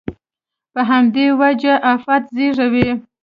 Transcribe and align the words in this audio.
په 0.73 0.81
همدې 0.89 1.25
وجه 1.39 1.73
افت 1.93 2.23
زېږوي. 2.35 2.89